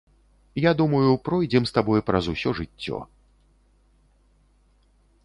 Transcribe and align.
Я 0.59 0.71
думаю, 0.79 1.09
пройдзем 1.27 1.63
з 1.69 1.75
табой 1.77 2.01
праз 2.07 2.25
усё 2.33 2.53
жыццё. 2.61 3.05